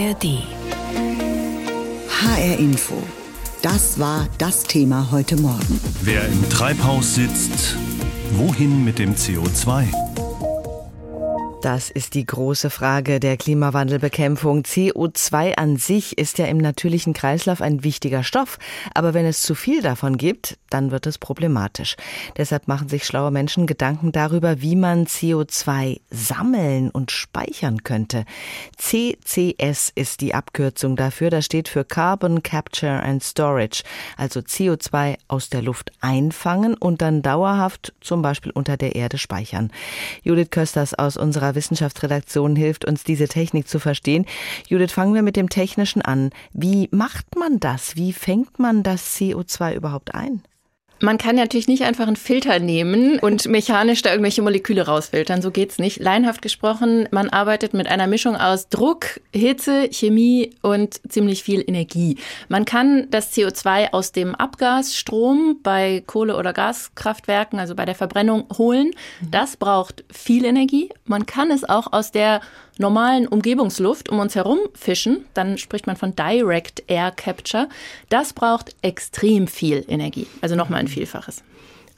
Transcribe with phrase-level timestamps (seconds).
[0.00, 0.42] ARD.
[2.08, 3.02] HR Info.
[3.60, 5.78] Das war das Thema heute Morgen.
[6.00, 7.76] Wer im Treibhaus sitzt,
[8.32, 10.09] wohin mit dem CO2?
[11.62, 14.62] Das ist die große Frage der Klimawandelbekämpfung.
[14.62, 18.58] CO2 an sich ist ja im natürlichen Kreislauf ein wichtiger Stoff,
[18.94, 21.96] aber wenn es zu viel davon gibt, dann wird es problematisch.
[22.38, 28.24] Deshalb machen sich schlaue Menschen Gedanken darüber, wie man CO2 sammeln und speichern könnte.
[28.78, 31.28] CCS ist die Abkürzung dafür.
[31.28, 33.82] Das steht für Carbon Capture and Storage,
[34.16, 39.70] also CO2 aus der Luft einfangen und dann dauerhaft zum Beispiel unter der Erde speichern.
[40.22, 44.24] Judith Kösters aus unserer unserer Wissenschaftsredaktion hilft uns, diese Technik zu verstehen.
[44.68, 46.30] Judith, fangen wir mit dem Technischen an.
[46.52, 47.96] Wie macht man das?
[47.96, 50.42] Wie fängt man das CO2 überhaupt ein?
[51.02, 55.40] Man kann natürlich nicht einfach einen Filter nehmen und mechanisch da irgendwelche Moleküle rausfiltern.
[55.40, 55.98] So geht's nicht.
[55.98, 62.18] Leinhaft gesprochen, man arbeitet mit einer Mischung aus Druck, Hitze, Chemie und ziemlich viel Energie.
[62.48, 68.46] Man kann das CO2 aus dem Abgasstrom bei Kohle- oder Gaskraftwerken, also bei der Verbrennung,
[68.58, 68.90] holen.
[69.22, 70.90] Das braucht viel Energie.
[71.06, 72.42] Man kann es auch aus der
[72.80, 77.68] normalen Umgebungsluft um uns herum fischen, dann spricht man von Direct Air Capture.
[78.08, 81.42] Das braucht extrem viel Energie, also nochmal ein Vielfaches.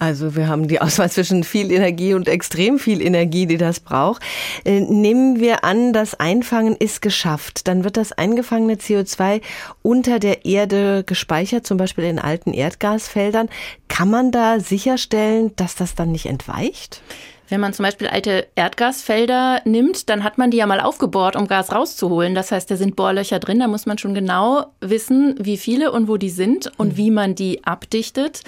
[0.03, 4.21] Also wir haben die Auswahl zwischen viel Energie und extrem viel Energie, die das braucht.
[4.65, 7.69] Äh, nehmen wir an, das Einfangen ist geschafft.
[7.69, 9.41] Dann wird das eingefangene CO2
[9.83, 13.49] unter der Erde gespeichert, zum Beispiel in alten Erdgasfeldern.
[13.87, 17.01] Kann man da sicherstellen, dass das dann nicht entweicht?
[17.53, 21.47] Wenn man zum Beispiel alte Erdgasfelder nimmt, dann hat man die ja mal aufgebohrt, um
[21.47, 22.35] Gas rauszuholen.
[22.35, 23.61] Das heißt, da sind Bohrlöcher drin.
[23.61, 26.97] Da muss man schon genau wissen, wie viele und wo die sind und mhm.
[26.97, 28.41] wie man die abdichtet.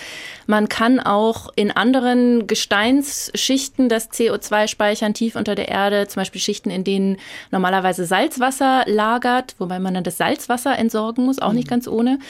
[0.46, 6.08] Man kann auch in anderen Gesteinsschichten das CO2 speichern, tief unter der Erde.
[6.08, 7.18] Zum Beispiel Schichten, in denen
[7.50, 11.72] normalerweise Salzwasser lagert, wobei man dann das Salzwasser entsorgen muss, auch nicht mhm.
[11.72, 12.20] ganz ohne.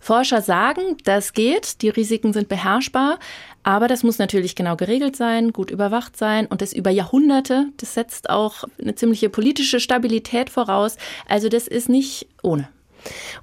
[0.00, 3.18] Forscher sagen, das geht, die Risiken sind beherrschbar,
[3.68, 7.66] aber das muss natürlich genau geregelt sein, gut überwacht sein und das über Jahrhunderte.
[7.76, 10.96] Das setzt auch eine ziemliche politische Stabilität voraus.
[11.28, 12.70] Also das ist nicht ohne.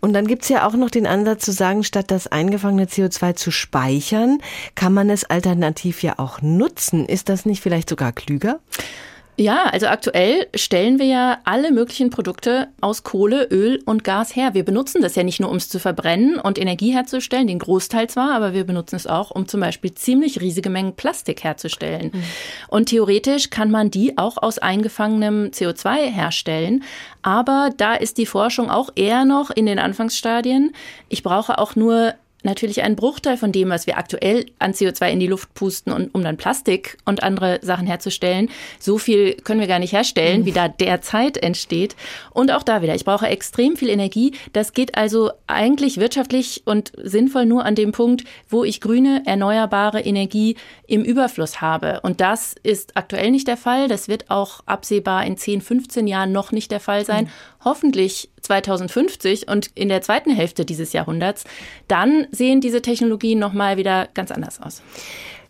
[0.02, 3.52] Und dann gibt's ja auch noch den Ansatz zu sagen, statt das eingefangene CO2 zu
[3.52, 4.40] speichern,
[4.74, 7.06] kann man es alternativ ja auch nutzen.
[7.06, 8.60] Ist das nicht vielleicht sogar klüger?
[9.38, 14.54] Ja, also aktuell stellen wir ja alle möglichen Produkte aus Kohle, Öl und Gas her.
[14.54, 18.10] Wir benutzen das ja nicht nur, um es zu verbrennen und Energie herzustellen, den Großteil
[18.10, 22.12] zwar, aber wir benutzen es auch, um zum Beispiel ziemlich riesige Mengen Plastik herzustellen.
[22.14, 22.24] Mhm.
[22.70, 26.84] Und theoretisch kann man die auch aus eingefangenem CO2 herstellen.
[27.22, 30.72] Aber da ist die Forschung auch eher noch in den Anfangsstadien.
[31.10, 32.14] Ich brauche auch nur
[32.46, 36.14] natürlich ein Bruchteil von dem, was wir aktuell an CO2 in die Luft pusten, und,
[36.14, 38.50] um dann Plastik und andere Sachen herzustellen.
[38.80, 40.46] So viel können wir gar nicht herstellen, mhm.
[40.46, 41.96] wie da derzeit entsteht.
[42.32, 44.34] Und auch da wieder, ich brauche extrem viel Energie.
[44.54, 50.02] Das geht also eigentlich wirtschaftlich und sinnvoll nur an dem Punkt, wo ich grüne, erneuerbare
[50.02, 50.56] Energie
[50.88, 52.00] im Überfluss habe.
[52.02, 53.88] Und das ist aktuell nicht der Fall.
[53.88, 57.26] Das wird auch absehbar in 10, 15 Jahren noch nicht der Fall sein.
[57.26, 57.30] Mhm.
[57.66, 61.44] Hoffentlich 2050 und in der zweiten Hälfte dieses Jahrhunderts,
[61.88, 64.82] dann sehen diese Technologien nochmal wieder ganz anders aus.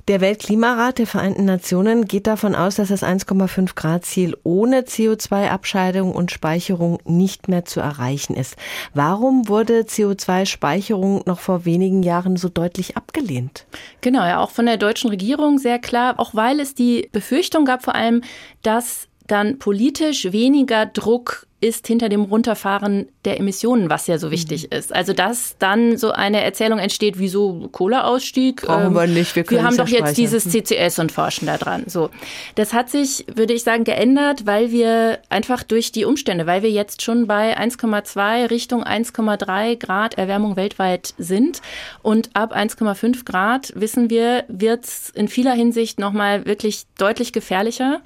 [0.08, 6.14] Der Weltklimarat der Vereinten Nationen geht davon aus, dass das 1,5 Grad Ziel ohne CO2-Abscheidung
[6.14, 8.56] und Speicherung nicht mehr zu erreichen ist.
[8.94, 13.66] Warum wurde CO2-Speicherung noch vor wenigen Jahren so deutlich abgelehnt?
[14.02, 17.84] Genau, ja, auch von der deutschen Regierung sehr klar, auch weil es die Befürchtung gab
[17.84, 18.22] vor allem,
[18.62, 24.70] dass dann politisch weniger Druck ist hinter dem Runterfahren der Emissionen, was ja so wichtig
[24.70, 24.78] mhm.
[24.78, 24.94] ist.
[24.94, 28.62] Also dass dann so eine Erzählung entsteht, wieso Kohleausstieg.
[28.62, 31.86] Brauchen ähm, wir nicht, wir, wir haben doch jetzt dieses CCS und forschen da dran.
[31.88, 32.12] So,
[32.54, 36.70] das hat sich, würde ich sagen, geändert, weil wir einfach durch die Umstände, weil wir
[36.70, 41.62] jetzt schon bei 1,2 Richtung 1,3 Grad Erwärmung weltweit sind
[42.04, 48.02] und ab 1,5 Grad wissen wir, wird es in vieler Hinsicht nochmal wirklich deutlich gefährlicher.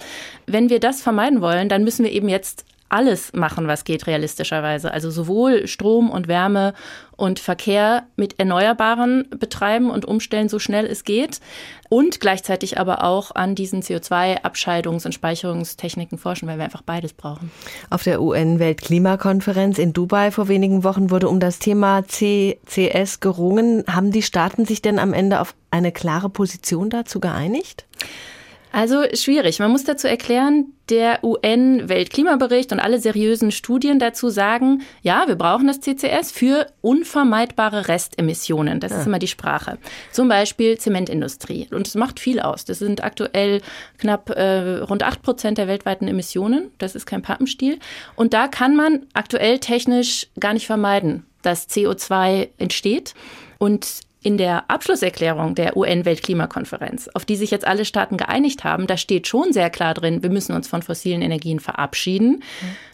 [0.48, 4.92] Wenn wir das vermeiden wollen, dann müssen wir eben jetzt alles machen, was geht realistischerweise.
[4.92, 6.74] Also sowohl Strom und Wärme
[7.16, 11.40] und Verkehr mit Erneuerbaren betreiben und umstellen, so schnell es geht.
[11.90, 17.52] Und gleichzeitig aber auch an diesen CO2-Abscheidungs- und Speicherungstechniken forschen, weil wir einfach beides brauchen.
[17.90, 23.84] Auf der UN-Weltklimakonferenz in Dubai vor wenigen Wochen wurde um das Thema CCS gerungen.
[23.88, 27.86] Haben die Staaten sich denn am Ende auf eine klare Position dazu geeinigt?
[28.72, 29.60] Also schwierig.
[29.60, 35.68] Man muss dazu erklären, der UN-Weltklimabericht und alle seriösen Studien dazu sagen, ja, wir brauchen
[35.68, 38.80] das CCS für unvermeidbare Restemissionen.
[38.80, 39.00] Das ja.
[39.00, 39.80] ist immer die Sprache.
[40.12, 41.68] Zum Beispiel Zementindustrie.
[41.72, 42.66] Und es macht viel aus.
[42.66, 43.62] Das sind aktuell
[43.98, 46.72] knapp äh, rund acht Prozent der weltweiten Emissionen.
[46.78, 47.80] Das ist kein Pappenstiel.
[48.16, 53.16] Und da kann man aktuell technisch gar nicht vermeiden, dass CO2 entsteht.
[53.58, 58.98] Und in der Abschlusserklärung der UN-Weltklimakonferenz, auf die sich jetzt alle Staaten geeinigt haben, da
[58.98, 62.44] steht schon sehr klar drin, wir müssen uns von fossilen Energien verabschieden.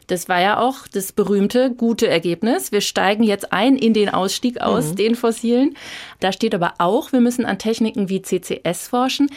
[0.07, 2.71] Das war ja auch das berühmte gute Ergebnis.
[2.71, 4.95] Wir steigen jetzt ein in den Ausstieg aus mhm.
[4.97, 5.75] den fossilen.
[6.19, 9.31] Da steht aber auch, wir müssen an Techniken wie CCS forschen.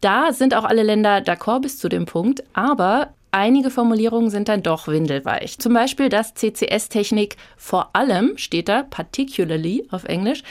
[0.00, 2.42] Da sind auch alle Länder d'accord bis zu dem Punkt.
[2.54, 5.58] Aber einige Formulierungen sind dann doch windelweich.
[5.58, 10.42] Zum Beispiel, dass CCS-Technik vor allem, steht da, particularly auf Englisch,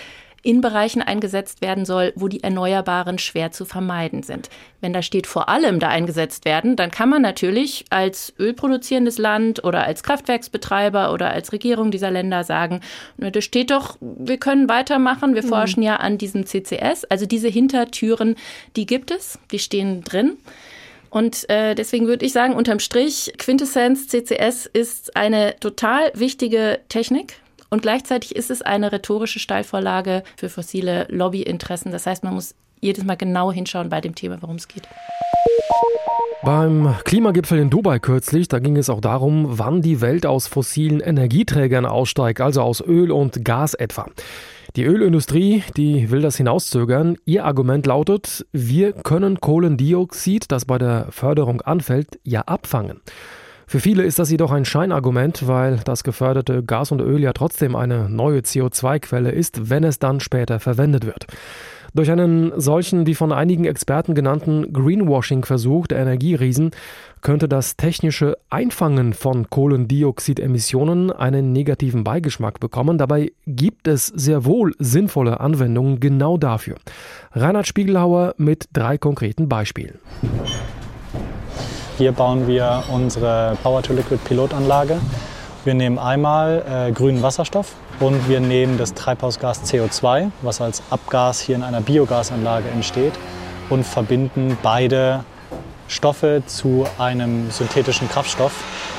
[0.44, 4.50] in Bereichen eingesetzt werden soll, wo die Erneuerbaren schwer zu vermeiden sind.
[4.81, 9.63] Wenn da steht, vor allem da eingesetzt werden, dann kann man natürlich als ölproduzierendes Land
[9.63, 12.81] oder als Kraftwerksbetreiber oder als Regierung dieser Länder sagen,
[13.18, 15.48] da steht doch, wir können weitermachen, wir mhm.
[15.48, 17.06] forschen ja an diesem CCS.
[17.06, 18.36] Also diese Hintertüren,
[18.75, 20.38] die gibt es, die stehen drin.
[21.10, 27.36] Und äh, deswegen würde ich sagen, unterm Strich, Quintessenz CCS ist eine total wichtige Technik
[27.74, 31.92] und gleichzeitig ist es eine rhetorische Steilvorlage für fossile Lobbyinteressen.
[31.92, 34.88] Das heißt, man muss jedes Mal genau hinschauen bei dem Thema, worum es geht.
[36.44, 41.00] Beim Klimagipfel in Dubai kürzlich, da ging es auch darum, wann die Welt aus fossilen
[41.00, 44.06] Energieträgern aussteigt, also aus Öl und Gas etwa.
[44.75, 47.18] Die Ölindustrie, die will das hinauszögern.
[47.25, 53.02] Ihr Argument lautet, wir können Kohlendioxid, das bei der Förderung anfällt, ja abfangen.
[53.68, 57.75] Für viele ist das jedoch ein Scheinargument, weil das geförderte Gas und Öl ja trotzdem
[57.75, 61.27] eine neue CO2-Quelle ist, wenn es dann später verwendet wird.
[61.95, 66.71] Durch einen solchen, wie von einigen Experten genannten Greenwashing-Versuch der Energieriesen
[67.21, 72.98] könnte das technische Einfangen von Kohlendioxidemissionen einen negativen Beigeschmack bekommen.
[72.98, 76.77] Dabei gibt es sehr wohl sinnvolle Anwendungen genau dafür.
[77.31, 80.00] Reinhard Spiegelhauer mit drei konkreten Beispielen.
[81.98, 84.98] Hier bauen wir unsere Power-to-Liquid-Pilotanlage.
[85.63, 91.40] Wir nehmen einmal äh, grünen Wasserstoff und wir nehmen das Treibhausgas CO2, was als Abgas
[91.40, 93.13] hier in einer Biogasanlage entsteht,
[93.69, 95.24] und verbinden beide
[95.94, 98.51] Stoffe zu einem synthetischen Kraftstoff.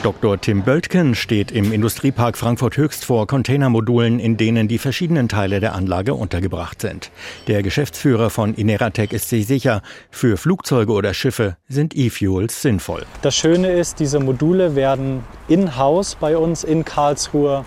[0.02, 0.40] Dr.
[0.40, 5.74] Tim Böltken steht im Industriepark Frankfurt Höchst vor Containermodulen, in denen die verschiedenen Teile der
[5.74, 7.10] Anlage untergebracht sind.
[7.48, 13.04] Der Geschäftsführer von Ineratec ist sich sicher, für Flugzeuge oder Schiffe sind E-Fuels sinnvoll.
[13.22, 17.64] Das Schöne ist, diese Module werden in-house bei uns in Karlsruhe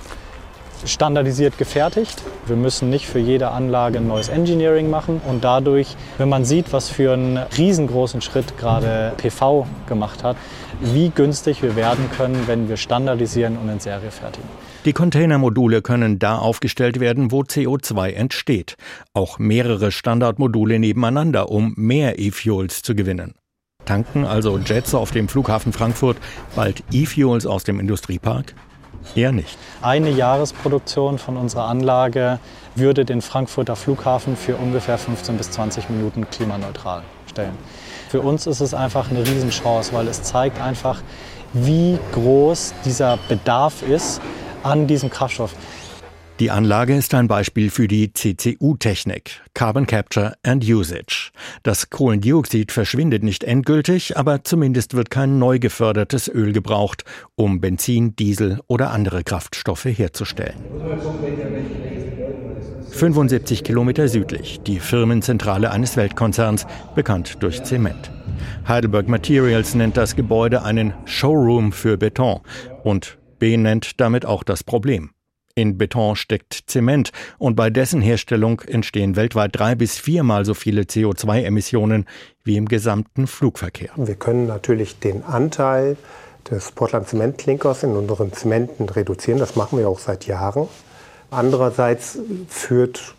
[0.85, 2.21] standardisiert gefertigt.
[2.45, 6.74] Wir müssen nicht für jede Anlage ein neues Engineering machen und dadurch, wenn man sieht,
[6.74, 10.38] was für einen riesengroßen Schritt gerade PV gemacht hat,
[10.81, 14.47] wie günstig wir werden können, wenn wir standardisieren und in Serie fertigen.
[14.85, 18.77] Die Containermodule können da aufgestellt werden, wo CO2 entsteht.
[19.13, 23.33] Auch mehrere Standardmodule nebeneinander, um mehr E-Fuels zu gewinnen.
[23.85, 26.18] Tanken also Jets auf dem Flughafen Frankfurt
[26.56, 28.53] bald E-Fuels aus dem Industriepark?
[29.15, 29.57] Eher nicht.
[29.81, 32.39] Eine Jahresproduktion von unserer Anlage
[32.75, 37.57] würde den Frankfurter Flughafen für ungefähr 15 bis 20 Minuten klimaneutral stellen.
[38.09, 41.01] Für uns ist es einfach eine Riesenchance, weil es zeigt einfach,
[41.53, 44.21] wie groß dieser Bedarf ist
[44.63, 45.53] an diesem Kraftstoff.
[46.39, 51.31] Die Anlage ist ein Beispiel für die CCU-Technik, Carbon Capture and Usage.
[51.63, 57.06] Das Kohlendioxid verschwindet nicht endgültig, aber zumindest wird kein neu gefördertes Öl gebraucht,
[57.36, 60.61] um Benzin, Diesel oder andere Kraftstoffe herzustellen.
[62.92, 68.11] 75 Kilometer südlich, die Firmenzentrale eines Weltkonzerns, bekannt durch Zement.
[68.68, 72.42] Heidelberg Materials nennt das Gebäude einen Showroom für Beton
[72.83, 75.09] und benennt damit auch das Problem.
[75.57, 80.83] In Beton steckt Zement und bei dessen Herstellung entstehen weltweit drei bis viermal so viele
[80.83, 82.06] CO2-Emissionen
[82.44, 83.90] wie im gesamten Flugverkehr.
[83.95, 85.97] Wir können natürlich den Anteil
[86.52, 89.40] des Portland Zementklinkers in unseren Zementen reduzieren.
[89.40, 90.68] Das machen wir auch seit Jahren.
[91.31, 93.16] Andererseits führt,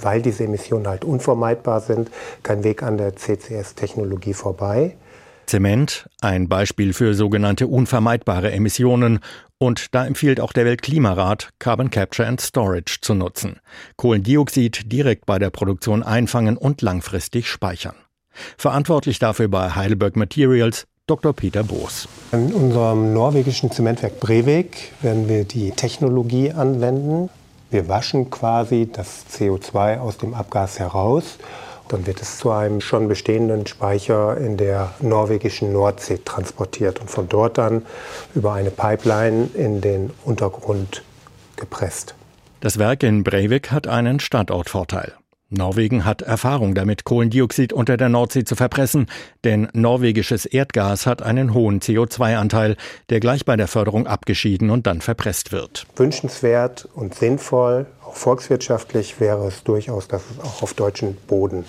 [0.00, 2.10] weil diese Emissionen halt unvermeidbar sind,
[2.42, 4.96] kein Weg an der CCS-Technologie vorbei.
[5.46, 9.20] Zement, ein Beispiel für sogenannte unvermeidbare Emissionen.
[9.58, 13.60] Und da empfiehlt auch der Weltklimarat, Carbon Capture and Storage zu nutzen.
[13.96, 17.96] Kohlendioxid direkt bei der Produktion einfangen und langfristig speichern.
[18.56, 21.32] Verantwortlich dafür bei Heidelberg Materials Dr.
[21.32, 22.06] Peter Boos.
[22.30, 27.28] In unserem norwegischen Zementwerk Brevik werden wir die Technologie anwenden.
[27.70, 31.38] Wir waschen quasi das CO2 aus dem Abgas heraus
[31.92, 37.28] dann wird es zu einem schon bestehenden Speicher in der norwegischen Nordsee transportiert und von
[37.28, 37.84] dort dann
[38.34, 41.02] über eine Pipeline in den Untergrund
[41.56, 42.14] gepresst.
[42.60, 45.14] Das Werk in Breivik hat einen Standortvorteil.
[45.52, 49.06] Norwegen hat Erfahrung damit, Kohlendioxid unter der Nordsee zu verpressen,
[49.42, 52.76] denn norwegisches Erdgas hat einen hohen CO2-Anteil,
[53.08, 55.86] der gleich bei der Förderung abgeschieden und dann verpresst wird.
[55.96, 61.64] Wünschenswert und sinnvoll, auch volkswirtschaftlich wäre es durchaus, dass es auch auf deutschem Boden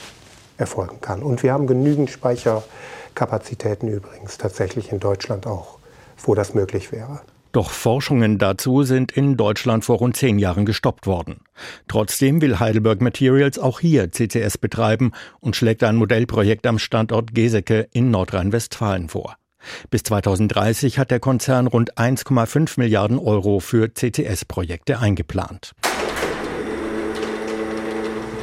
[0.57, 1.21] erfolgen kann.
[1.21, 5.77] Und wir haben genügend Speicherkapazitäten übrigens tatsächlich in Deutschland auch,
[6.17, 7.21] wo das möglich wäre.
[7.51, 11.41] Doch Forschungen dazu sind in Deutschland vor rund zehn Jahren gestoppt worden.
[11.87, 17.87] Trotzdem will Heidelberg Materials auch hier CCS betreiben und schlägt ein Modellprojekt am Standort Geseke
[17.91, 19.35] in Nordrhein-Westfalen vor.
[19.91, 25.73] Bis 2030 hat der Konzern rund 1,5 Milliarden Euro für CCS-Projekte eingeplant.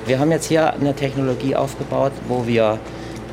[0.09, 2.79] Wir haben jetzt hier eine Technologie aufgebaut, wo wir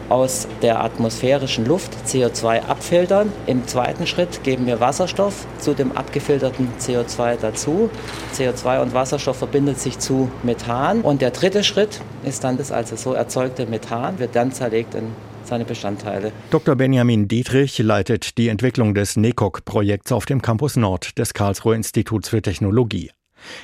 [0.10, 3.32] aus der atmosphärischen Luft CO2 abfiltern.
[3.48, 7.90] Im zweiten Schritt geben wir Wasserstoff zu dem abgefilterten CO2 dazu.
[8.36, 11.00] CO2 und Wasserstoff verbindet sich zu Methan.
[11.00, 15.08] Und der dritte Schritt ist dann das also so erzeugte Methan, wird dann zerlegt in
[15.46, 16.34] seine Bestandteile.
[16.50, 16.76] Dr.
[16.76, 22.42] Benjamin Dietrich leitet die Entwicklung des NECOC-Projekts auf dem Campus Nord des Karlsruher Instituts für
[22.42, 23.12] Technologie.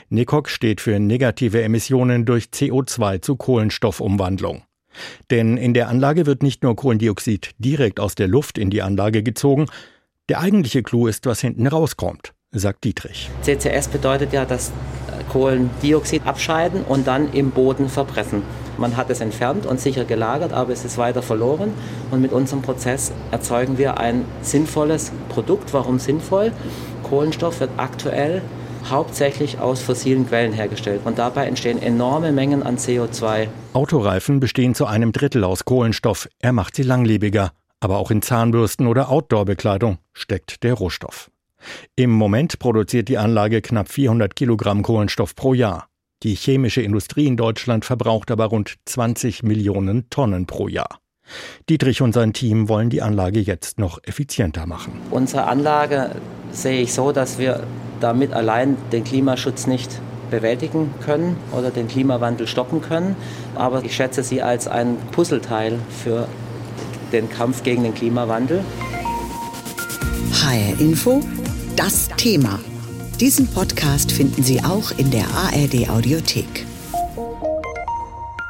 [0.09, 4.63] NECOC steht für negative Emissionen durch CO2 zu Kohlenstoffumwandlung.
[5.29, 9.23] Denn in der Anlage wird nicht nur Kohlendioxid direkt aus der Luft in die Anlage
[9.23, 9.67] gezogen,
[10.29, 13.29] der eigentliche Clou ist, was hinten rauskommt, sagt Dietrich.
[13.41, 14.71] CCS bedeutet ja, dass
[15.29, 18.43] Kohlendioxid abscheiden und dann im Boden verpressen.
[18.77, 21.73] Man hat es entfernt und sicher gelagert, aber es ist weiter verloren.
[22.11, 25.73] Und mit unserem Prozess erzeugen wir ein sinnvolles Produkt.
[25.73, 26.51] Warum sinnvoll?
[27.03, 28.41] Kohlenstoff wird aktuell
[28.89, 31.01] hauptsächlich aus fossilen Quellen hergestellt.
[31.05, 33.47] Und dabei entstehen enorme Mengen an CO2.
[33.73, 36.29] Autoreifen bestehen zu einem Drittel aus Kohlenstoff.
[36.39, 37.51] Er macht sie langlebiger.
[37.79, 41.31] Aber auch in Zahnbürsten oder Outdoor-Bekleidung steckt der Rohstoff.
[41.95, 45.87] Im Moment produziert die Anlage knapp 400 Kilogramm Kohlenstoff pro Jahr.
[46.23, 51.00] Die chemische Industrie in Deutschland verbraucht aber rund 20 Millionen Tonnen pro Jahr.
[51.69, 54.93] Dietrich und sein Team wollen die Anlage jetzt noch effizienter machen.
[55.11, 56.11] Unsere Anlage
[56.51, 57.63] sehe ich so, dass wir
[57.99, 63.15] damit allein den Klimaschutz nicht bewältigen können oder den Klimawandel stoppen können.
[63.55, 66.27] Aber ich schätze sie als ein Puzzleteil für
[67.11, 68.63] den Kampf gegen den Klimawandel.
[70.33, 71.21] HR Info,
[71.75, 72.59] das Thema.
[73.19, 76.65] Diesen Podcast finden Sie auch in der ARD Audiothek.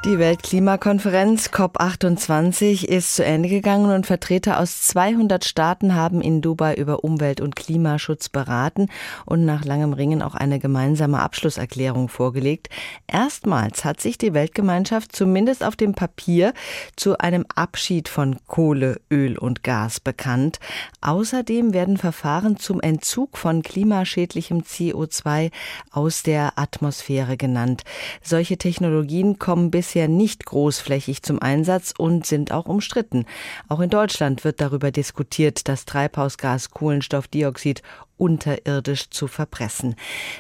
[0.04, 6.74] Die Weltklimakonferenz COP28 ist zu Ende gegangen und Vertreter aus 200 Staaten haben in Dubai
[6.74, 8.88] über Umwelt- und Klimaschutz beraten
[9.28, 12.70] und nach langem Ringen auch eine gemeinsame Abschlusserklärung vorgelegt.
[13.06, 16.56] Erstmals hat sich die Weltgemeinschaft zumindest auf dem Papier
[16.96, 20.60] zu einem Abschied von Kohle, Öl und Gas bekannt.
[21.02, 25.52] Außerdem werden Verfahren zum Entzug von klimaschädlichem CO2
[25.92, 27.84] aus der Atmosphäre genannt.
[28.24, 33.26] Solche Technologien kommen bis bisher nicht großflächig zum Einsatz und sind auch umstritten.
[33.68, 37.82] Auch in Deutschland wird darüber diskutiert, das Treibhausgas Kohlenstoffdioxid
[38.16, 39.96] unterirdisch zu verpressen.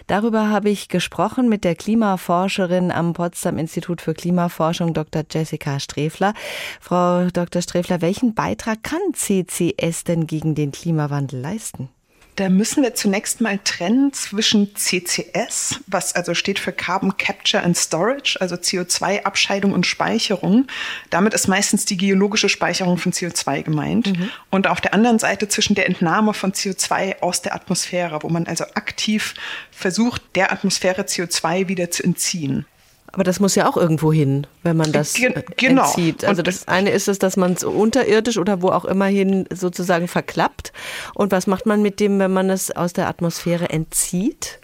[0.08, 5.24] Darüber habe ich gesprochen mit der Klimaforscherin am Potsdam Institut für Klimaforschung Dr.
[5.29, 6.34] Jessica Strefler.
[6.79, 7.62] Frau Dr.
[7.62, 11.89] Strefler, welchen Beitrag kann CCS denn gegen den Klimawandel leisten?
[12.36, 17.78] Da müssen wir zunächst mal trennen zwischen CCS, was also steht für Carbon Capture and
[17.78, 20.68] Storage, also CO2-Abscheidung und Speicherung.
[21.10, 24.18] Damit ist meistens die geologische Speicherung von CO2 gemeint.
[24.18, 24.30] Mhm.
[24.50, 28.48] Und auf der anderen Seite zwischen der Entnahme von CO2 aus der Atmosphäre, wo man
[28.48, 29.34] also aktiv
[29.72, 32.66] versucht, der Atmosphäre CO2 wieder zu entziehen.
[33.12, 35.84] Aber das muss ja auch irgendwo hin, wenn man das Ge äh, genau.
[35.84, 36.24] entzieht.
[36.24, 40.08] Also das eine ist es, dass man es unterirdisch oder wo auch immer hin sozusagen
[40.08, 40.72] verklappt.
[41.13, 44.60] Und was macht man mit dem, wenn man es aus der Atmosphäre entzieht?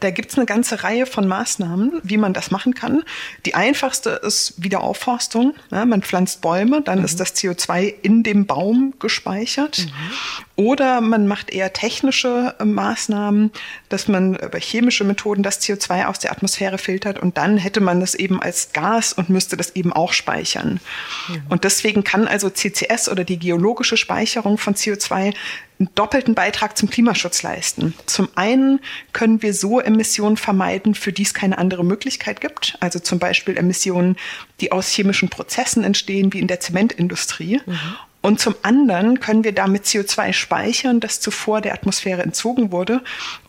[0.00, 3.02] Da gibt es eine ganze Reihe von Maßnahmen, wie man das machen kann.
[3.46, 5.54] Die einfachste ist Wiederaufforstung.
[5.70, 7.04] Ja, man pflanzt Bäume, dann mhm.
[7.04, 9.86] ist das CO2 in dem Baum gespeichert.
[9.86, 10.64] Mhm.
[10.64, 13.52] Oder man macht eher technische äh, Maßnahmen,
[13.88, 18.00] dass man über chemische Methoden das CO2 aus der Atmosphäre filtert und dann hätte man
[18.00, 20.80] das eben als Gas und müsste das eben auch speichern.
[21.28, 21.42] Mhm.
[21.48, 25.34] Und deswegen kann also CCS oder die geologische Speicherung von CO2
[25.78, 27.94] einen doppelten Beitrag zum Klimaschutz leisten.
[28.06, 28.80] Zum einen
[29.12, 32.76] können wir so Emissionen vermeiden, für die es keine andere Möglichkeit gibt.
[32.80, 34.16] Also zum Beispiel Emissionen,
[34.60, 37.60] die aus chemischen Prozessen entstehen, wie in der Zementindustrie.
[37.66, 37.96] Mhm.
[38.26, 43.00] Und zum anderen können wir damit CO2 speichern, das zuvor der Atmosphäre entzogen wurde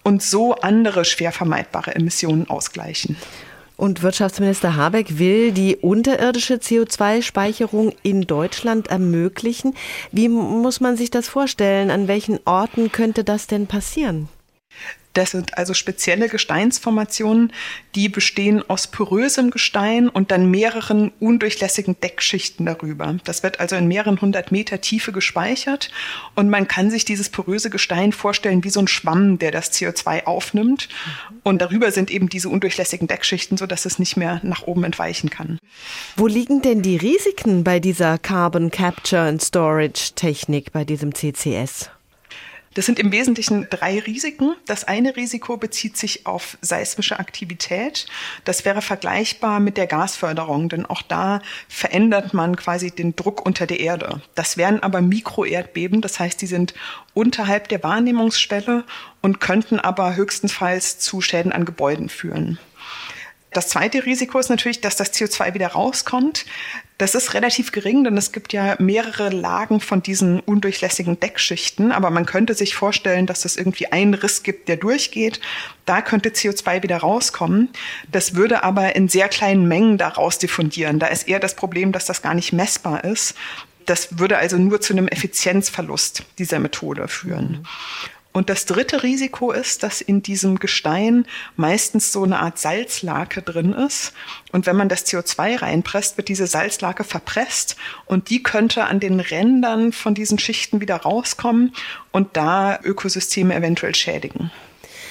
[0.04, 3.16] und so andere schwer vermeidbare Emissionen ausgleichen.
[3.76, 9.74] Und Wirtschaftsminister Habeck will die unterirdische CO2-Speicherung in Deutschland ermöglichen.
[10.12, 11.90] Wie muss man sich das vorstellen?
[11.90, 14.30] An welchen Orten könnte das denn passieren?
[15.14, 17.52] Das sind also spezielle Gesteinsformationen,
[17.96, 23.18] die bestehen aus porösem Gestein und dann mehreren undurchlässigen Deckschichten darüber.
[23.24, 25.90] Das wird also in mehreren hundert Meter Tiefe gespeichert
[26.36, 30.26] und man kann sich dieses poröse Gestein vorstellen wie so ein Schwamm, der das CO2
[30.26, 30.88] aufnimmt.
[31.42, 35.58] Und darüber sind eben diese undurchlässigen Deckschichten, sodass es nicht mehr nach oben entweichen kann.
[36.16, 41.90] Wo liegen denn die Risiken bei dieser Carbon Capture and Storage Technik, bei diesem CCS?
[42.78, 44.56] Das sind im Wesentlichen drei Risiken.
[44.68, 48.06] Das eine Risiko bezieht sich auf seismische Aktivität.
[48.44, 53.66] Das wäre vergleichbar mit der Gasförderung, denn auch da verändert man quasi den Druck unter
[53.66, 54.22] der Erde.
[54.36, 56.76] Das wären aber Mikroerdbeben, das heißt, die sind
[57.16, 58.84] unterhalb der Wahrnehmungsschwelle
[59.24, 62.60] und könnten aber höchstenfalls zu Schäden an Gebäuden führen.
[63.58, 66.46] Das zweite Risiko ist natürlich, dass das CO2 wieder rauskommt.
[67.00, 71.92] Das ist relativ gering, denn es gibt ja mehrere Lagen von diesen undurchlässigen Deckschichten.
[71.92, 75.40] Aber man könnte sich vorstellen, dass es irgendwie einen Riss gibt, der durchgeht.
[75.86, 77.70] Da könnte CO2 wieder rauskommen.
[78.12, 81.00] Das würde aber in sehr kleinen Mengen daraus diffundieren.
[81.00, 83.34] Da ist eher das Problem, dass das gar nicht messbar ist.
[83.88, 87.66] Das würde also nur zu einem Effizienzverlust dieser Methode führen.
[88.38, 91.26] Und das dritte Risiko ist, dass in diesem Gestein
[91.56, 94.14] meistens so eine Art Salzlake drin ist.
[94.52, 99.20] Und wenn man das CO2 reinpresst, wird diese Salzlake verpresst und die könnte an den
[99.20, 101.74] Rändern von diesen Schichten wieder rauskommen
[102.12, 104.52] und da Ökosysteme eventuell schädigen.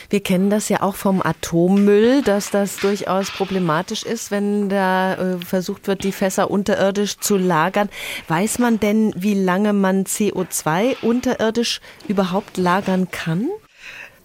[0.09, 5.39] Wir kennen das ja auch vom Atommüll, dass das durchaus problematisch ist, wenn da äh,
[5.39, 7.89] versucht wird, die Fässer unterirdisch zu lagern.
[8.29, 13.49] Weiß man denn, wie lange man CO2 unterirdisch überhaupt lagern kann?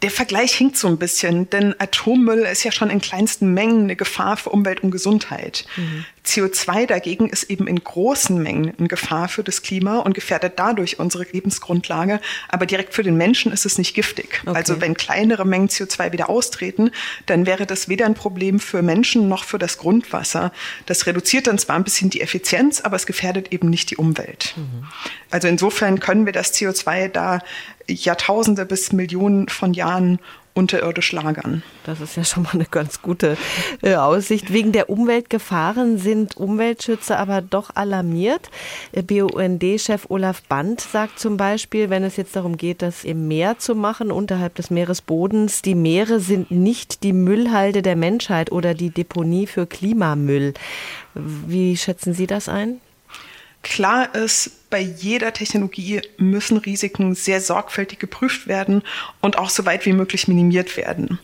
[0.01, 3.95] Der Vergleich hinkt so ein bisschen, denn Atommüll ist ja schon in kleinsten Mengen eine
[3.95, 5.65] Gefahr für Umwelt und Gesundheit.
[5.75, 6.05] Mhm.
[6.25, 10.99] CO2 dagegen ist eben in großen Mengen eine Gefahr für das Klima und gefährdet dadurch
[10.99, 12.19] unsere Lebensgrundlage.
[12.47, 14.41] Aber direkt für den Menschen ist es nicht giftig.
[14.45, 14.55] Okay.
[14.55, 16.91] Also wenn kleinere Mengen CO2 wieder austreten,
[17.25, 20.51] dann wäre das weder ein Problem für Menschen noch für das Grundwasser.
[20.85, 24.53] Das reduziert dann zwar ein bisschen die Effizienz, aber es gefährdet eben nicht die Umwelt.
[24.55, 24.87] Mhm.
[25.31, 27.39] Also insofern können wir das CO2 da
[27.87, 30.19] Jahrtausende bis Millionen von Jahren
[30.53, 31.63] unterirdisch lagern.
[31.85, 33.37] Das ist ja schon mal eine ganz gute
[33.81, 34.51] äh, Aussicht.
[34.51, 38.49] Wegen der Umweltgefahren sind Umweltschützer aber doch alarmiert.
[38.91, 43.59] Äh, BUND-Chef Olaf Band sagt zum Beispiel, wenn es jetzt darum geht, das im Meer
[43.59, 48.89] zu machen, unterhalb des Meeresbodens, die Meere sind nicht die Müllhalde der Menschheit oder die
[48.89, 50.53] Deponie für Klimamüll.
[51.13, 52.81] Wie schätzen Sie das ein?
[53.63, 58.81] Klar ist, bei jeder Technologie müssen Risiken sehr sorgfältig geprüft werden
[59.19, 61.19] und auch so weit wie möglich minimiert werden.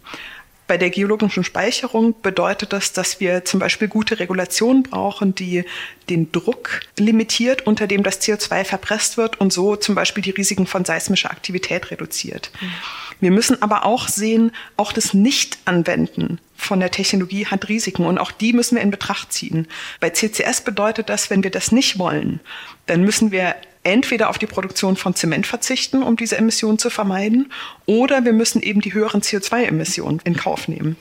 [0.67, 5.63] Bei der geologischen Speicherung bedeutet das, dass wir zum Beispiel gute Regulationen brauchen, die
[6.09, 10.67] den Druck limitiert, unter dem das CO2 verpresst wird und so zum Beispiel die Risiken
[10.67, 12.51] von seismischer Aktivität reduziert.
[12.59, 12.71] Mhm.
[13.19, 18.31] Wir müssen aber auch sehen, auch das Nicht-Anwenden von der Technologie hat Risiken und auch
[18.31, 19.67] die müssen wir in Betracht ziehen.
[19.99, 22.39] Bei CCS bedeutet das, wenn wir das nicht wollen,
[22.85, 23.55] dann müssen wir
[23.87, 27.51] entweder auf die Produktion von Zement verzichten, um diese Emissionen zu vermeiden,
[27.85, 30.97] oder wir müssen eben die höheren CO2-Emissionen in Kauf nehmen.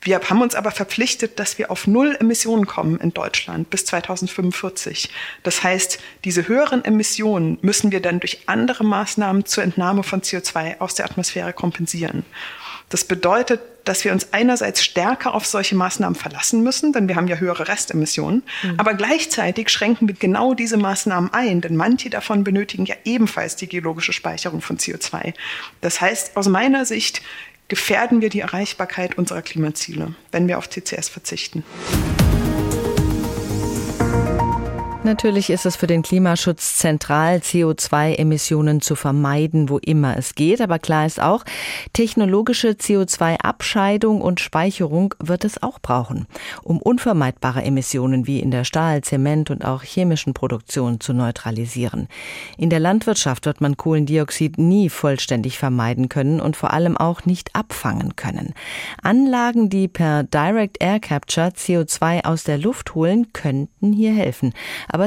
[0.00, 5.10] Wir haben uns aber verpflichtet, dass wir auf Null Emissionen kommen in Deutschland bis 2045.
[5.42, 10.78] Das heißt, diese höheren Emissionen müssen wir dann durch andere Maßnahmen zur Entnahme von CO2
[10.78, 12.24] aus der Atmosphäre kompensieren.
[12.88, 17.28] Das bedeutet, dass wir uns einerseits stärker auf solche Maßnahmen verlassen müssen, denn wir haben
[17.28, 18.74] ja höhere Restemissionen, mhm.
[18.76, 23.68] aber gleichzeitig schränken wir genau diese Maßnahmen ein, denn manche davon benötigen ja ebenfalls die
[23.68, 25.32] geologische Speicherung von CO2.
[25.80, 27.22] Das heißt, aus meiner Sicht
[27.68, 31.64] gefährden wir die Erreichbarkeit unserer Klimaziele, wenn wir auf CCS verzichten.
[35.08, 40.60] Natürlich ist es für den Klimaschutz zentral, CO2-Emissionen zu vermeiden, wo immer es geht.
[40.60, 41.44] Aber klar ist auch,
[41.94, 46.26] technologische CO2-Abscheidung und Speicherung wird es auch brauchen,
[46.62, 52.08] um unvermeidbare Emissionen wie in der Stahl-, Zement- und auch chemischen Produktion zu neutralisieren.
[52.58, 57.56] In der Landwirtschaft wird man Kohlendioxid nie vollständig vermeiden können und vor allem auch nicht
[57.56, 58.52] abfangen können.
[59.02, 64.52] Anlagen, die per Direct Air Capture CO2 aus der Luft holen, könnten hier helfen.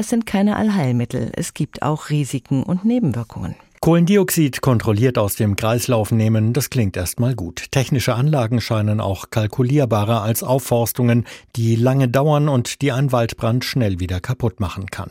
[0.00, 1.32] Es sind keine Allheilmittel.
[1.34, 3.54] Es gibt auch Risiken und Nebenwirkungen.
[3.82, 7.66] Kohlendioxid kontrolliert aus dem Kreislauf nehmen, das klingt erstmal gut.
[7.72, 11.26] Technische Anlagen scheinen auch kalkulierbarer als Aufforstungen,
[11.56, 15.10] die lange dauern und die ein Waldbrand schnell wieder kaputt machen kann.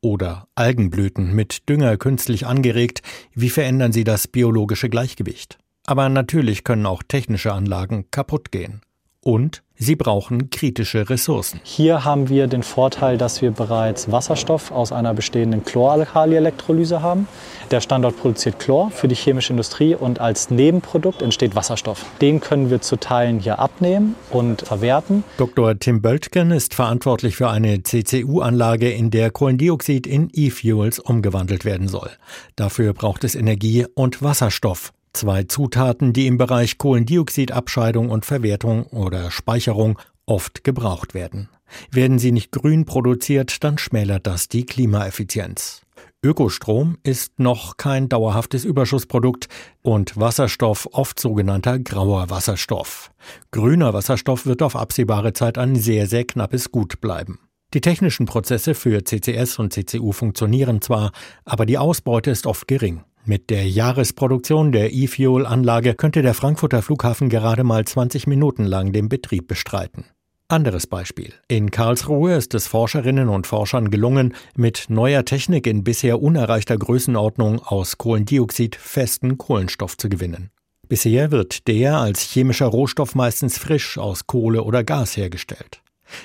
[0.00, 3.02] Oder Algenblüten mit Dünger künstlich angeregt,
[3.34, 5.58] wie verändern sie das biologische Gleichgewicht?
[5.84, 8.80] Aber natürlich können auch technische Anlagen kaputt gehen.
[9.26, 11.60] Und Sie brauchen kritische Ressourcen.
[11.62, 17.28] Hier haben wir den Vorteil, dass wir bereits Wasserstoff aus einer bestehenden Chloralkali-Elektrolyse haben.
[17.70, 22.06] Der Standort produziert Chlor für die chemische Industrie und als Nebenprodukt entsteht Wasserstoff.
[22.22, 25.24] Den können wir zu Teilen hier abnehmen und verwerten.
[25.36, 25.78] Dr.
[25.78, 32.10] Tim Böltgen ist verantwortlich für eine CCU-Anlage, in der Kohlendioxid in E-Fuels umgewandelt werden soll.
[32.54, 34.94] Dafür braucht es Energie und Wasserstoff.
[35.16, 41.48] Zwei Zutaten, die im Bereich Kohlendioxidabscheidung und Verwertung oder Speicherung oft gebraucht werden.
[41.90, 45.80] Werden sie nicht grün produziert, dann schmälert das die Klimaeffizienz.
[46.22, 49.48] Ökostrom ist noch kein dauerhaftes Überschussprodukt
[49.80, 53.10] und Wasserstoff oft sogenannter grauer Wasserstoff.
[53.52, 57.38] Grüner Wasserstoff wird auf absehbare Zeit ein sehr, sehr knappes Gut bleiben.
[57.72, 61.10] Die technischen Prozesse für CCS und CCU funktionieren zwar,
[61.46, 63.02] aber die Ausbeute ist oft gering.
[63.28, 69.08] Mit der Jahresproduktion der E-Fuel-Anlage könnte der Frankfurter Flughafen gerade mal 20 Minuten lang den
[69.08, 70.04] Betrieb bestreiten.
[70.46, 71.32] Anderes Beispiel.
[71.48, 77.58] In Karlsruhe ist es Forscherinnen und Forschern gelungen, mit neuer Technik in bisher unerreichter Größenordnung
[77.64, 80.50] aus Kohlendioxid festen Kohlenstoff zu gewinnen.
[80.88, 85.82] Bisher wird der als chemischer Rohstoff meistens frisch aus Kohle oder Gas hergestellt.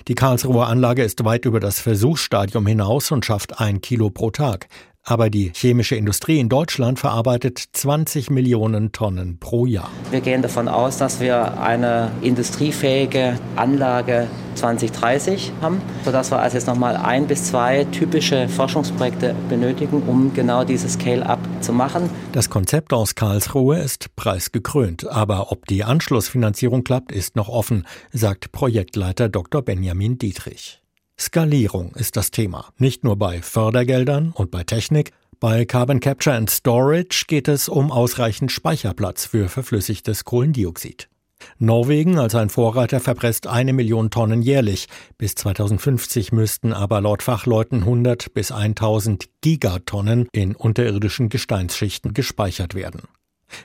[0.08, 4.68] Die Karlsruher Anlage ist weit über das Versuchsstadium hinaus und schafft ein Kilo pro Tag.
[5.04, 9.90] Aber die chemische Industrie in Deutschland verarbeitet 20 Millionen Tonnen pro Jahr.
[10.12, 16.68] Wir gehen davon aus, dass wir eine industriefähige Anlage 2030 haben, sodass wir also jetzt
[16.68, 22.10] nochmal ein bis zwei typische Forschungsprojekte benötigen, um genau dieses Scale-up zu machen.
[22.32, 28.52] Das Konzept aus Karlsruhe ist preisgekrönt, aber ob die Anschlussfinanzierung klappt, ist noch offen, sagt
[28.52, 29.64] Projektleiter Dr.
[29.64, 30.81] Benjamin Dietrich.
[31.20, 32.70] Skalierung ist das Thema.
[32.78, 35.12] Nicht nur bei Fördergeldern und bei Technik.
[35.40, 41.10] Bei Carbon Capture and Storage geht es um ausreichend Speicherplatz für verflüssigtes Kohlendioxid.
[41.58, 44.88] Norwegen als ein Vorreiter verpresst eine Million Tonnen jährlich.
[45.18, 53.02] Bis 2050 müssten aber laut Fachleuten 100 bis 1000 Gigatonnen in unterirdischen Gesteinsschichten gespeichert werden.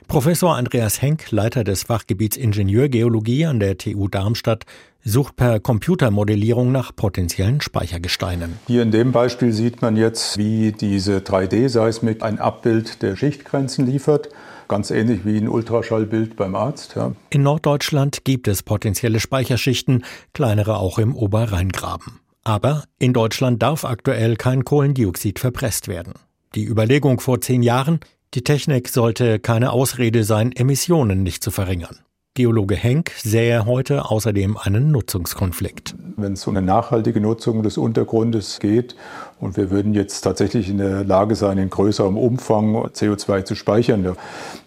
[0.07, 4.65] Professor Andreas Henk, Leiter des Fachgebiets Ingenieurgeologie an der TU Darmstadt,
[5.03, 8.59] sucht per Computermodellierung nach potenziellen Speichergesteinen.
[8.67, 14.29] Hier in dem Beispiel sieht man jetzt, wie diese 3D-Seismik ein Abbild der Schichtgrenzen liefert.
[14.67, 16.95] Ganz ähnlich wie ein Ultraschallbild beim Arzt.
[16.95, 17.13] Ja.
[17.29, 22.19] In Norddeutschland gibt es potenzielle Speicherschichten, kleinere auch im Oberrheingraben.
[22.43, 26.13] Aber in Deutschland darf aktuell kein Kohlendioxid verpresst werden.
[26.55, 27.99] Die Überlegung vor zehn Jahren,
[28.33, 31.99] die Technik sollte keine Ausrede sein, Emissionen nicht zu verringern.
[32.37, 35.95] Geologe Henk sähe heute außerdem einen Nutzungskonflikt.
[36.17, 38.95] Wenn es um eine nachhaltige Nutzung des Untergrundes geht
[39.39, 44.15] und wir würden jetzt tatsächlich in der Lage sein, in größerem Umfang CO2 zu speichern,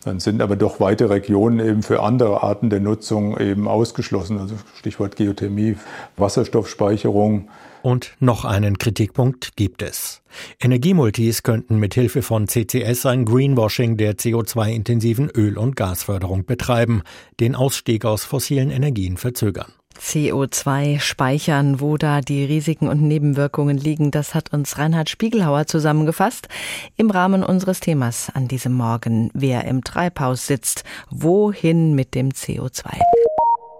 [0.04, 4.38] dann sind aber doch weite Regionen eben für andere Arten der Nutzung eben ausgeschlossen.
[4.38, 5.76] Also Stichwort Geothermie,
[6.16, 7.50] Wasserstoffspeicherung,
[7.82, 10.22] und noch einen Kritikpunkt gibt es.
[10.60, 17.02] Energiemultis könnten mithilfe von CCS ein Greenwashing der CO2-intensiven Öl- und Gasförderung betreiben,
[17.40, 19.72] den Ausstieg aus fossilen Energien verzögern.
[20.00, 26.48] CO2 speichern, wo da die Risiken und Nebenwirkungen liegen, das hat uns Reinhard Spiegelhauer zusammengefasst
[26.96, 29.30] im Rahmen unseres Themas an diesem Morgen.
[29.34, 32.98] Wer im Treibhaus sitzt, wohin mit dem CO2?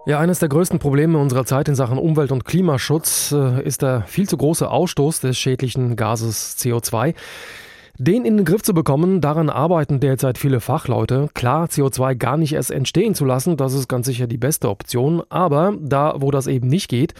[0.07, 4.01] Ja, eines der größten Probleme unserer Zeit in Sachen Umwelt- und Klimaschutz äh, ist der
[4.07, 7.13] viel zu große Ausstoß des schädlichen Gases CO2.
[7.97, 11.29] Den in den Griff zu bekommen, daran arbeiten derzeit viele Fachleute.
[11.33, 15.21] Klar, CO2 gar nicht erst entstehen zu lassen, das ist ganz sicher die beste Option.
[15.29, 17.13] Aber da, wo das eben nicht geht,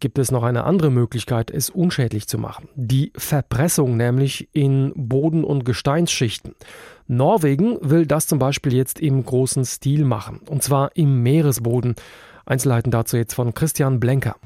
[0.00, 2.68] gibt es noch eine andere Möglichkeit, es unschädlich zu machen.
[2.74, 6.54] Die Verpressung nämlich in Boden- und Gesteinsschichten.
[7.06, 11.94] Norwegen will das zum Beispiel jetzt im großen Stil machen, und zwar im Meeresboden.
[12.46, 14.36] Einzelheiten dazu jetzt von Christian Blenker.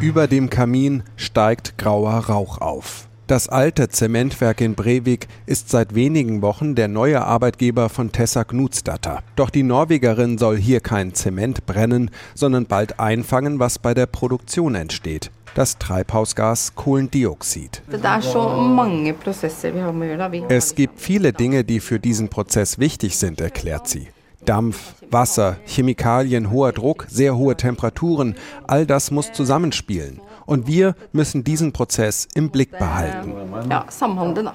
[0.00, 3.07] Über dem Kamin steigt grauer Rauch auf.
[3.28, 9.22] Das alte Zementwerk in Brevik ist seit wenigen Wochen der neue Arbeitgeber von Tessa Knutsdatter.
[9.36, 14.74] Doch die Norwegerin soll hier kein Zement brennen, sondern bald einfangen, was bei der Produktion
[14.74, 17.82] entsteht das Treibhausgas Kohlendioxid.
[20.48, 24.08] Es gibt viele Dinge, die für diesen Prozess wichtig sind, erklärt sie.
[24.44, 28.36] Dampf, Wasser, Chemikalien, hoher Druck, sehr hohe Temperaturen,
[28.68, 30.20] all das muss zusammenspielen.
[30.48, 33.34] Und wir müssen diesen Prozess im Blick behalten.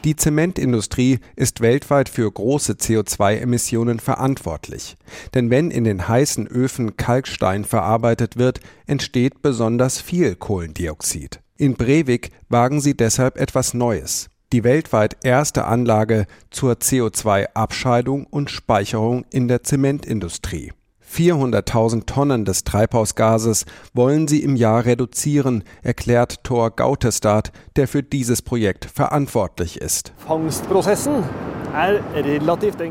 [0.04, 4.98] Die Zementindustrie ist weltweit für große CO2-Emissionen verantwortlich.
[5.36, 11.42] Denn wenn in den heißen Öfen Kalkstein verarbeitet wird, entsteht besonders viel Kohlendioxid.
[11.58, 19.26] In Brevik wagen sie deshalb etwas Neues die weltweit erste Anlage zur CO2-Abscheidung und Speicherung
[19.32, 20.72] in der Zementindustrie.
[21.14, 28.42] 400.000 Tonnen des Treibhausgases wollen sie im Jahr reduzieren, erklärt Thor Gautestad, der für dieses
[28.42, 30.14] Projekt verantwortlich ist.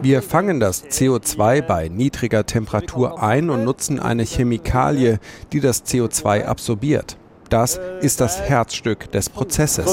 [0.02, 5.18] Wir fangen das CO2 bei niedriger Temperatur ein und nutzen eine Chemikalie,
[5.52, 7.16] die das CO2 absorbiert.
[7.52, 9.84] Das ist das Herzstück des Prozesses.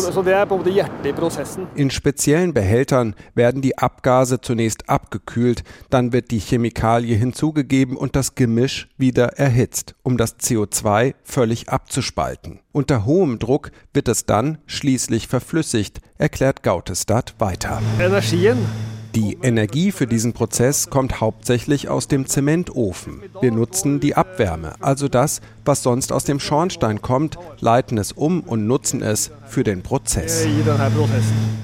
[1.76, 8.36] In speziellen Behältern werden die Abgase zunächst abgekühlt, dann wird die Chemikalie hinzugegeben und das
[8.36, 12.62] Gemisch wieder erhitzt, um das CO2 völlig abzuspalten.
[12.72, 17.82] Unter hohem Druck wird es dann schließlich verflüssigt, erklärt Gautestadt weiter.
[18.00, 18.58] Energien
[19.20, 23.22] die Energie für diesen Prozess kommt hauptsächlich aus dem Zementofen.
[23.42, 28.40] Wir nutzen die Abwärme, also das, was sonst aus dem Schornstein kommt, leiten es um
[28.42, 30.48] und nutzen es für den Prozess.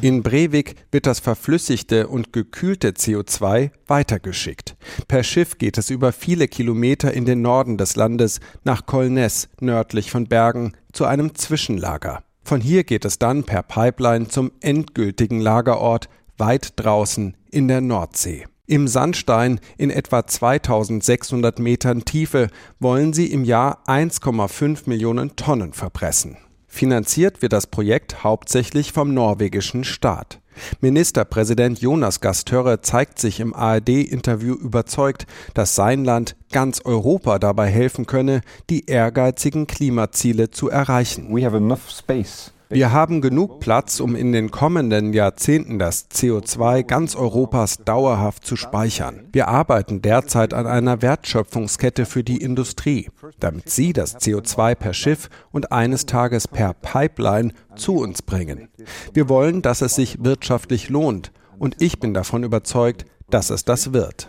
[0.02, 4.76] In Brevik wird das verflüssigte und gekühlte CO2 weitergeschickt.
[5.08, 10.12] Per Schiff geht es über viele Kilometer in den Norden des Landes nach Kolnes, nördlich
[10.12, 12.22] von Bergen, zu einem Zwischenlager.
[12.44, 18.46] Von hier geht es dann per Pipeline zum endgültigen Lagerort weit draußen in der Nordsee.
[18.68, 26.36] Im Sandstein in etwa 2600 Metern Tiefe wollen sie im Jahr 1,5 Millionen Tonnen verpressen.
[26.68, 30.42] Finanziert wird das Projekt hauptsächlich vom norwegischen Staat.
[30.82, 38.06] Ministerpräsident Jonas Gastörre zeigt sich im ARD-Interview überzeugt, dass sein Land ganz Europa dabei helfen
[38.06, 41.34] könne, die ehrgeizigen Klimaziele zu erreichen.
[41.34, 46.84] We have enough space wir haben genug Platz, um in den kommenden Jahrzehnten das CO2
[46.84, 49.30] ganz Europas dauerhaft zu speichern.
[49.32, 53.10] Wir arbeiten derzeit an einer Wertschöpfungskette für die Industrie,
[53.40, 58.68] damit sie das CO2 per Schiff und eines Tages per Pipeline zu uns bringen.
[59.14, 61.32] Wir wollen, dass es sich wirtschaftlich lohnt.
[61.58, 64.28] Und ich bin davon überzeugt, dass es das wird.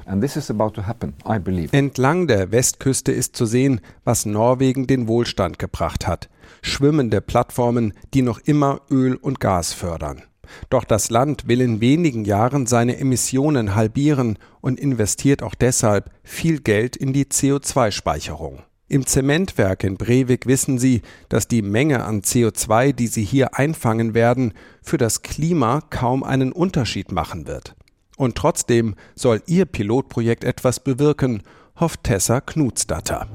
[0.86, 1.14] Happen,
[1.72, 6.28] Entlang der Westküste ist zu sehen, was Norwegen den Wohlstand gebracht hat.
[6.62, 10.22] Schwimmende Plattformen, die noch immer Öl und Gas fördern.
[10.70, 16.60] Doch das Land will in wenigen Jahren seine Emissionen halbieren und investiert auch deshalb viel
[16.60, 18.62] Geld in die CO2-Speicherung.
[18.88, 24.14] Im Zementwerk in Brevik wissen sie, dass die Menge an CO2, die sie hier einfangen
[24.14, 27.74] werden, für das Klima kaum einen Unterschied machen wird.
[28.16, 31.42] Und trotzdem soll ihr Pilotprojekt etwas bewirken,
[31.78, 33.26] hofft Tessa Knutsdatter.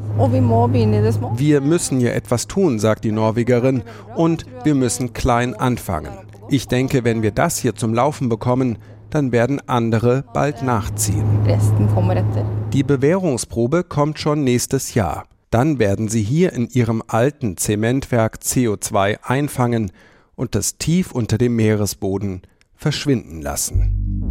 [1.37, 3.83] Wir müssen hier etwas tun, sagt die Norwegerin,
[4.15, 6.13] und wir müssen klein anfangen.
[6.49, 8.77] Ich denke, wenn wir das hier zum Laufen bekommen,
[9.09, 11.23] dann werden andere bald nachziehen.
[12.73, 15.25] Die Bewährungsprobe kommt schon nächstes Jahr.
[15.49, 19.91] Dann werden sie hier in ihrem alten Zementwerk CO2 einfangen
[20.35, 22.41] und es tief unter dem Meeresboden
[22.73, 24.30] verschwinden lassen.